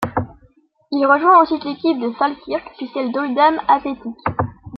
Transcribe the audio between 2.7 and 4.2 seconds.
puis celle d'Oldham Athletic.